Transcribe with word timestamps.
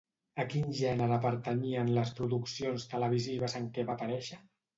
A 0.43 0.43
quin 0.53 0.71
gènere 0.77 1.19
pertanyien 1.25 1.91
les 1.99 2.15
produccions 2.21 2.87
televisives 2.95 3.57
en 3.61 3.71
què 3.77 3.87
va 3.93 3.97
aparèixer? 3.99 4.43